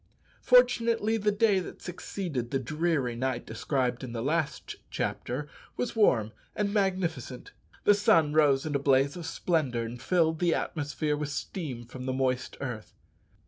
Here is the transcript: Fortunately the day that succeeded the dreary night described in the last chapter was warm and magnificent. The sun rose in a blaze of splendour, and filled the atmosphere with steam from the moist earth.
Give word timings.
Fortunately 0.41 1.15
the 1.17 1.31
day 1.31 1.59
that 1.59 1.79
succeeded 1.79 2.49
the 2.49 2.57
dreary 2.57 3.15
night 3.15 3.45
described 3.45 4.03
in 4.03 4.13
the 4.13 4.23
last 4.23 4.77
chapter 4.89 5.47
was 5.77 5.95
warm 5.95 6.31
and 6.55 6.73
magnificent. 6.73 7.51
The 7.83 7.93
sun 7.93 8.33
rose 8.33 8.65
in 8.65 8.73
a 8.73 8.79
blaze 8.79 9.15
of 9.15 9.27
splendour, 9.27 9.83
and 9.83 10.01
filled 10.01 10.39
the 10.39 10.55
atmosphere 10.55 11.15
with 11.15 11.29
steam 11.29 11.85
from 11.85 12.07
the 12.07 12.13
moist 12.13 12.57
earth. 12.61 12.95